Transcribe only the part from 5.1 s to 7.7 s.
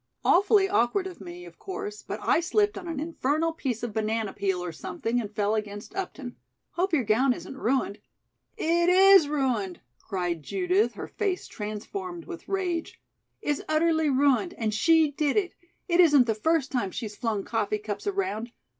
and fell against Upton. Hope your gown isn't